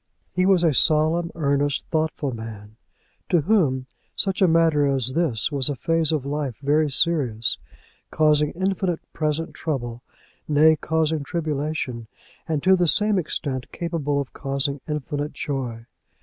[0.31, 2.75] He was a solemn, earnest, thoughtful man;
[3.29, 3.85] to whom
[4.15, 7.59] such a matter as this was a phase of life very serious,
[8.09, 10.01] causing infinite present trouble,
[10.47, 12.07] nay, causing tribulation,
[12.47, 15.85] and, to the same extent, capable of causing infinite joy.